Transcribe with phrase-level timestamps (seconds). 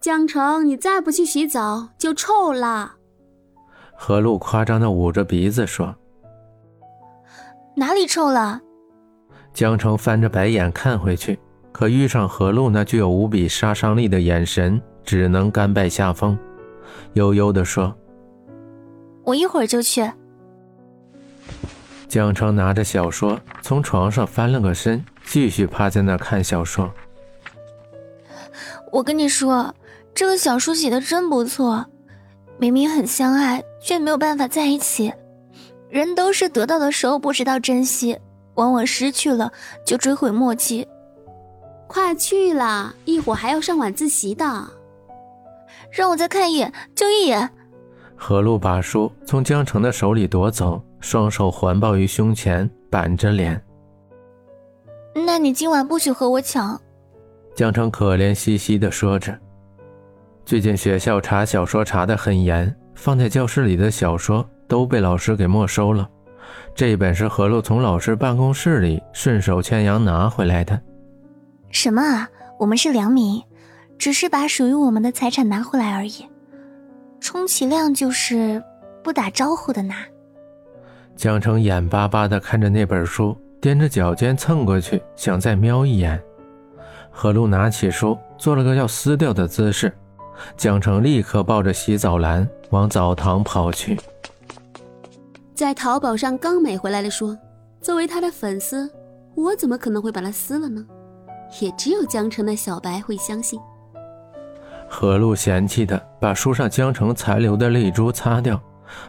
[0.00, 2.94] 江城，你再不去洗澡就臭了。
[3.94, 5.94] 何露夸张的捂着鼻子说
[7.76, 8.58] ：“哪里臭了？”
[9.52, 11.38] 江城翻着白眼看回去，
[11.70, 16.38] 可遇上何露那具有无比杀伤力的眼神，只能甘拜下风，
[17.12, 17.94] 悠悠地说
[19.22, 20.10] ：“我一会儿就去。”
[22.08, 26.90] 江城拿着小说从床上翻了个身，继续趴在那看小说。
[28.90, 29.72] 我跟你说，
[30.14, 31.84] 这个小说写的真不错，
[32.58, 35.12] 明明很相爱，却没有办法在一起。
[35.88, 38.18] 人都是得到的时候不知道珍惜，
[38.54, 39.50] 往往失去了
[39.84, 40.86] 就追悔莫及。
[41.86, 44.44] 快去啦，一会儿还要上晚自习的。
[45.90, 47.50] 让我再看一眼，就一眼。
[48.14, 50.80] 何露把书从江城的手里夺走。
[51.00, 53.58] 双手环抱于胸前，板着脸。
[55.14, 56.78] 那你今晚不许和我抢。
[57.54, 59.34] 江城可怜兮兮地说着。
[60.50, 66.10] 最近学校查小说查得很严，放在教室里的小说都被老师给没收了。
[66.74, 70.82] 这本是何露从老师办公室里顺手牵羊拿回来的。
[71.70, 72.28] 什么啊？
[72.58, 73.40] 我们是良民，
[73.96, 76.26] 只是把属于我们的财产拿回来而已。
[77.20, 78.60] 充其量就是
[79.04, 79.98] 不打招呼的拿。
[81.14, 86.20] 江澄眼巴巴地看着那本书，踮着脚尖蹭过去，想再瞄一眼。
[87.08, 89.92] 何露拿起书，做了个要撕掉的姿势。
[90.56, 93.98] 江城立刻抱着洗澡篮往澡堂跑去。
[95.54, 97.36] 在淘宝上刚买回来的书，
[97.80, 98.90] 作为他的粉丝，
[99.34, 100.84] 我怎么可能会把它撕了呢？
[101.60, 103.60] 也只有江城的小白会相信。
[104.88, 108.60] 何露嫌弃的把书上江城残留的泪珠擦掉。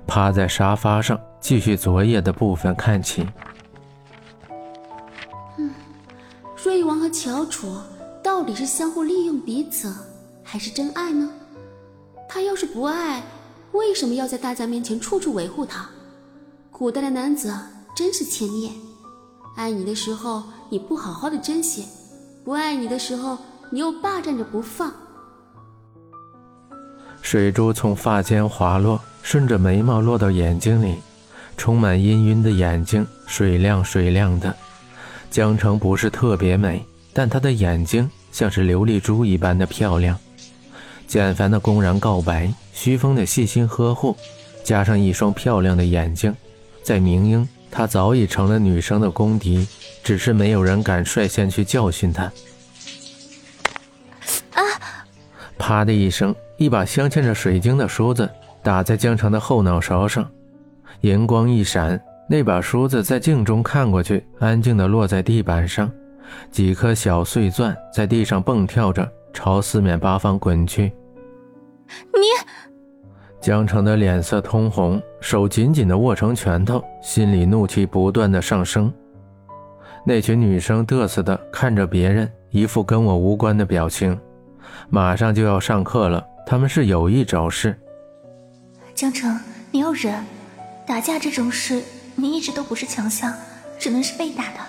[0.06, 3.28] 趴在沙发上，继续昨夜的部分看起。
[5.58, 5.72] 嗯，
[6.64, 7.76] 瑞王和乔楚
[8.22, 9.92] 到底是相互利用彼此，
[10.52, 11.30] 还是真爱呢？
[12.28, 13.24] 他要是不爱，
[13.72, 15.90] 为什么要在大家面前处处维护他？
[16.70, 17.58] 古代的男子
[17.96, 18.70] 真是千面，
[19.56, 21.86] 爱你的时候你不好好的珍惜，
[22.44, 23.38] 不爱你的时候
[23.70, 24.92] 你又霸占着不放。
[27.22, 29.00] 水珠从发间滑落。
[29.24, 30.96] 顺着眉毛落到眼睛里，
[31.56, 34.54] 充满氤氲的眼睛，水亮水亮的。
[35.30, 36.84] 江城不是特别美，
[37.14, 40.18] 但她的眼睛像是琉璃珠一般的漂亮。
[41.12, 44.16] 简凡的公然告白，徐峰的细心呵护，
[44.64, 46.34] 加上一双漂亮的眼睛，
[46.84, 49.68] 在明英，他早已成了女生的公敌，
[50.06, 52.32] 只是没有人敢率先去教训他。
[54.54, 54.64] 啊！
[55.58, 58.30] 啪的一声，一把镶嵌着水晶的梳子。
[58.64, 60.26] 打在江城的后脑勺上，
[61.02, 65.92] 银光一闪，那把梳子在镜中看过去，安静地落在地板上，
[66.54, 70.90] 几颗小碎钻在地上蹦跳着，朝四面八方滚去。
[72.14, 72.20] 你，
[73.40, 78.94] 江城的脸色通红，手紧紧地握成拳头，心里怒气不断的上升。
[80.06, 84.20] 那群女生嘚瑟的看着别人，一副跟我无关的表情。
[84.90, 87.78] 马上就要上课了，他们是有意找事。
[88.96, 89.40] 江城，
[89.72, 90.24] 你要忍，
[90.86, 91.82] 打架这种事，
[92.16, 93.34] 你一直都不是强项，
[93.78, 94.60] 只能是被打的。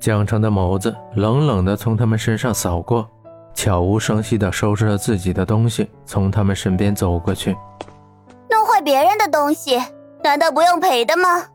[0.00, 3.08] 江城的眸子冷冷的从他们身上扫过，
[3.54, 7.56] 悄无声息的收拾了自己的东西，从他们身边走过去。
[8.50, 9.80] 弄坏别人的东西，
[10.22, 11.46] 难道不用赔的吗？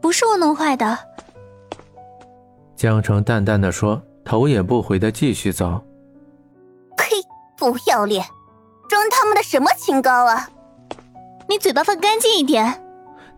[0.00, 0.98] 不是我弄坏的。
[2.74, 5.80] 江城淡淡的说，头也不回的继续走。
[6.96, 7.04] 呸！
[7.56, 8.24] 不要脸！
[8.88, 10.48] 装他们的什么清高啊！
[11.48, 12.82] 你嘴巴放干净一点。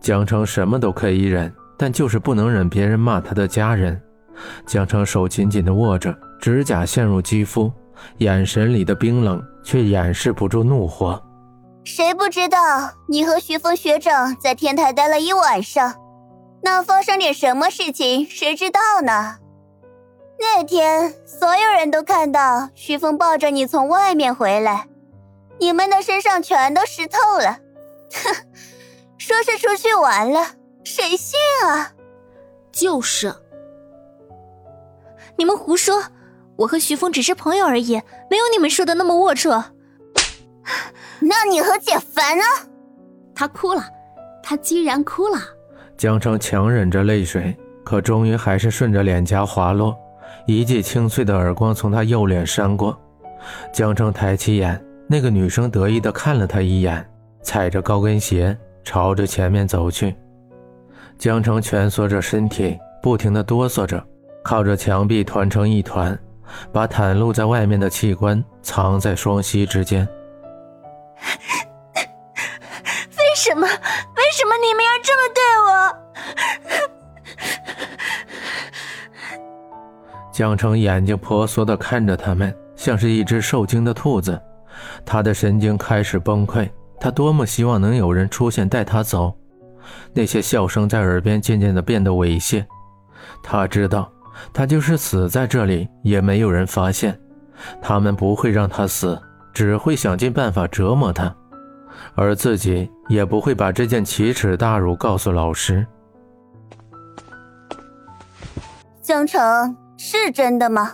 [0.00, 4.00] 江城什么都可以忍，但就是不能忍别人骂他的家人。
[4.66, 7.72] 江城手紧紧的握着，指甲陷入肌肤，
[8.18, 11.18] 眼神里的冰冷却掩饰不住怒火。
[11.84, 12.58] 谁不知道
[13.08, 15.94] 你和徐峰学长在天台待了一晚上？
[16.62, 19.36] 那发生点什么事情，谁知道呢？
[20.38, 24.86] 那天所有人都看到徐峰抱着你从外面回来。
[25.58, 27.58] 你们的身上全都湿透了，
[28.22, 28.34] 哼！
[29.16, 30.44] 说是出去玩了，
[30.84, 31.92] 谁信啊？
[32.70, 33.34] 就是，
[35.38, 36.02] 你们胡说！
[36.56, 37.94] 我和徐峰只是朋友而已，
[38.30, 39.64] 没有你们说的那么龌龊。
[41.20, 42.44] 那你和简凡呢？
[43.34, 43.84] 他哭了，
[44.42, 45.38] 他居然哭了。
[45.96, 49.96] 江澄强忍着泪水，可终于还是顺着脸颊滑落，
[50.46, 52.98] 一记清脆的耳光从他右脸扇过。
[53.72, 54.82] 江澄抬起眼。
[55.06, 57.06] 那个女生得意的看了他一眼，
[57.42, 60.16] 踩着高跟鞋朝着前面走去。
[61.18, 64.02] 江澄蜷缩着身体，不停的哆嗦着，
[64.42, 66.18] 靠着墙壁团成一团，
[66.72, 70.08] 把袒露在外面的器官藏在双膝之间。
[73.18, 73.66] 为什么？
[73.66, 75.70] 为什么你们要这么对我？
[80.32, 84.40] 江澄眼睛婆娑的看着他们，像是一只受惊的兔子。
[85.04, 86.68] 他的神经开始崩溃。
[86.98, 89.36] 他多么希望能有人出现带他走。
[90.12, 92.64] 那些笑声在耳边渐渐的变得猥亵。
[93.42, 94.10] 他知道，
[94.52, 97.18] 他就是死在这里，也没有人发现。
[97.80, 99.20] 他们不会让他死，
[99.52, 101.34] 只会想尽办法折磨他，
[102.14, 105.86] 而自己也不会把这件奇耻大辱告诉老师。
[109.00, 109.76] 江城。
[109.96, 110.92] 是真的吗？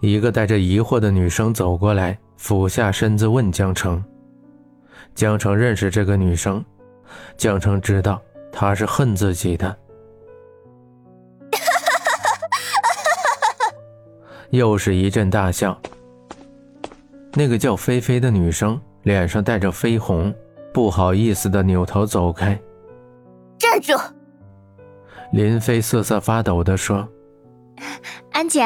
[0.00, 4.02] 一个带着疑惑的女生走过来，俯下身子问江城。
[5.14, 6.64] 江城认识这个女生，
[7.36, 8.20] 江城知道
[8.52, 9.74] 她是恨自己的。
[14.52, 15.76] 又是一阵大笑。
[17.32, 20.32] 那个叫菲菲的女生脸上带着绯红，
[20.74, 22.60] 不好意思的扭头走开。
[23.58, 23.98] 站住！
[25.32, 27.08] 林飞瑟瑟发抖的说。
[28.32, 28.62] 安姐，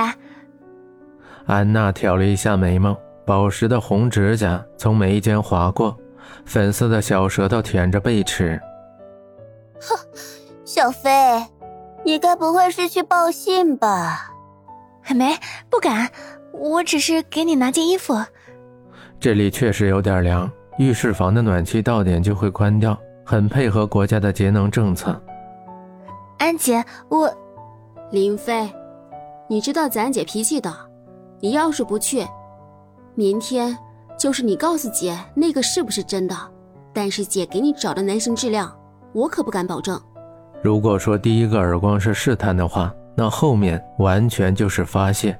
[1.47, 5.97] 安娜挑了一下眉毛，宝石的红指甲从眉间划过，
[6.44, 8.61] 粉色的小舌头舔着贝齿。
[9.81, 9.97] 哼，
[10.65, 11.11] 小飞，
[12.05, 14.33] 你该不会是去报信吧？
[15.14, 15.37] 没，
[15.70, 16.11] 不敢，
[16.53, 18.14] 我只是给你拿件衣服。
[19.20, 25.20] 这里确实有点凉，浴室房的暖气到点就会关掉，很配合国家的节能政策。
[26.38, 27.32] 安姐，我，
[28.11, 28.69] 林飞。
[29.49, 30.75] 你知道咱姐脾气的，
[31.41, 32.26] 你要是不去，
[33.14, 33.76] 明天
[34.19, 36.37] 就是你告诉姐那个是不是真的。
[36.93, 38.75] 但是姐给你找的男生质量，
[39.12, 40.00] 我可不敢保证。
[40.62, 45.36] 如果说第一个耳光是试探的话，那后面完全就是发泄。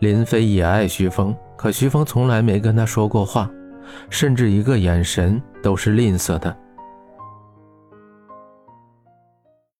[0.00, 3.50] 林飞也爱徐峰，可徐峰从来没跟他说过话，
[4.10, 6.56] 甚至一个眼神都是吝啬的。